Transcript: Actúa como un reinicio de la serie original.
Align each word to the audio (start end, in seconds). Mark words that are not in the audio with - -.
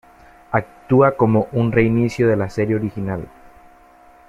Actúa 0.51 1.15
como 1.15 1.47
un 1.51 1.71
reinicio 1.71 2.27
de 2.27 2.35
la 2.35 2.49
serie 2.49 2.75
original. 2.75 3.27